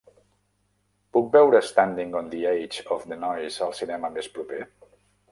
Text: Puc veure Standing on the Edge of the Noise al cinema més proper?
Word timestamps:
Puc 1.17 1.25
veure 1.35 1.59
Standing 1.67 2.15
on 2.21 2.31
the 2.31 2.39
Edge 2.51 2.81
of 2.95 3.05
the 3.11 3.19
Noise 3.25 3.59
al 3.67 3.75
cinema 3.81 4.11
més 4.17 4.31
proper? 4.39 4.63